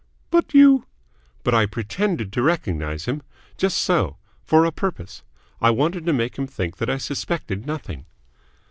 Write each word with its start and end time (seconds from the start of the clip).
"But 0.31 0.55
you" 0.55 0.87
"But 1.43 1.53
I 1.53 1.67
pretended 1.67 2.33
to 2.33 2.41
recognise 2.41 3.05
him? 3.05 3.21
Just 3.55 3.77
so. 3.77 4.17
For 4.43 4.65
a 4.65 4.71
purpose. 4.71 5.21
I 5.61 5.69
wanted 5.69 6.07
to 6.07 6.11
make 6.11 6.39
him 6.39 6.47
think 6.47 6.77
that 6.77 6.89
I 6.89 6.97
suspected 6.97 7.67
nothing." 7.67 8.07